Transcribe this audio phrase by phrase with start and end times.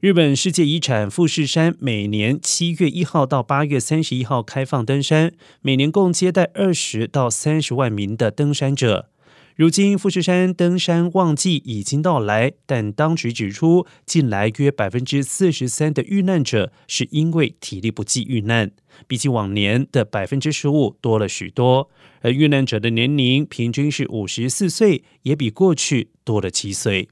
[0.00, 9.10] 日本世界遗产富士山每年七月一号到八月三十一号开放登山每年共接待二十到三十万名的登山者
[9.54, 18.70] 如今富士山登山旺季已经到来但当局指出近来约百分之四十三的遇难者是因为体力不济遇难
[19.06, 21.90] 比起往年的百分之十五多了许多
[22.22, 27.10] 而遇难者的年龄平均是五十四岁也比过去多了七岁。